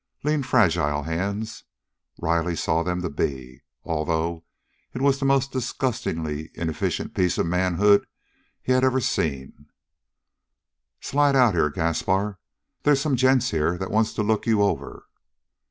[0.23, 1.63] Lean, fragile hands,
[2.19, 3.61] Riley saw them to be.
[3.83, 4.41] Altogether
[4.95, 8.07] it was the most disgustingly inefficient piece of manhood that
[8.63, 9.67] he had ever seen.
[11.01, 12.39] "Slide out here, Gaspar.
[12.81, 15.05] They's some gents here that wants to look you over."